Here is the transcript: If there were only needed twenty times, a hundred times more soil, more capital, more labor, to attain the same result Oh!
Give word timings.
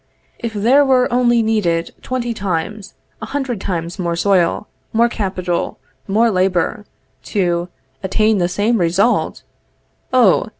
If 0.39 0.53
there 0.53 0.83
were 0.83 1.13
only 1.13 1.43
needed 1.43 1.91
twenty 2.01 2.33
times, 2.33 2.95
a 3.21 3.27
hundred 3.27 3.61
times 3.61 3.99
more 3.99 4.15
soil, 4.15 4.65
more 4.93 5.07
capital, 5.07 5.77
more 6.07 6.31
labor, 6.31 6.87
to 7.25 7.69
attain 8.01 8.39
the 8.39 8.49
same 8.49 8.79
result 8.79 9.43
Oh! 10.11 10.49